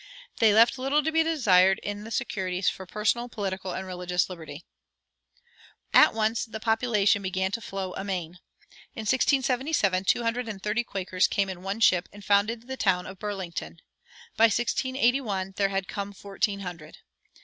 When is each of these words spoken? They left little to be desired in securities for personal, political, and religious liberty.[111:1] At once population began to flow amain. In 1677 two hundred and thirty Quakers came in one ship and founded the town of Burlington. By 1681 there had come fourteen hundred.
They 0.39 0.51
left 0.51 0.79
little 0.79 1.03
to 1.03 1.11
be 1.11 1.21
desired 1.21 1.77
in 1.83 2.09
securities 2.09 2.67
for 2.67 2.87
personal, 2.87 3.29
political, 3.29 3.71
and 3.73 3.85
religious 3.85 4.31
liberty.[111:1] 4.31 5.41
At 6.01 6.15
once 6.15 6.47
population 6.59 7.21
began 7.21 7.51
to 7.51 7.61
flow 7.61 7.93
amain. 7.93 8.39
In 8.95 9.01
1677 9.01 10.05
two 10.05 10.23
hundred 10.23 10.47
and 10.49 10.59
thirty 10.63 10.83
Quakers 10.83 11.27
came 11.27 11.49
in 11.49 11.61
one 11.61 11.81
ship 11.81 12.09
and 12.11 12.25
founded 12.25 12.65
the 12.65 12.77
town 12.77 13.05
of 13.05 13.19
Burlington. 13.19 13.79
By 14.37 14.45
1681 14.45 15.53
there 15.57 15.69
had 15.69 15.87
come 15.87 16.13
fourteen 16.13 16.61
hundred. 16.61 16.97